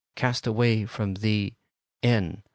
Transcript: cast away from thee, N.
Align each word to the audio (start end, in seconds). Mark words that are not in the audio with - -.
cast 0.15 0.47
away 0.47 0.83
from 0.83 1.13
thee, 1.13 1.55
N. 2.01 2.41